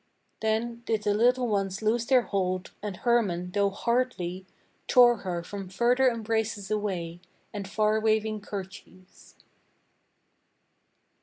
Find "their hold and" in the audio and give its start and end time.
2.05-2.97